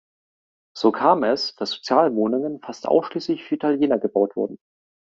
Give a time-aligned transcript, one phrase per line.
[0.75, 4.57] So kam es, dass Sozialwohnungen fast ausschließlich für Italiener gebaut wurden.